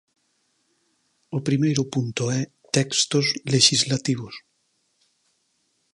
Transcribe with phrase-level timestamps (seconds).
[1.37, 2.41] O primeiro punto é
[2.75, 4.35] textos lexislativos.